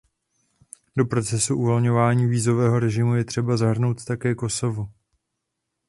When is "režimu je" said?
2.79-3.25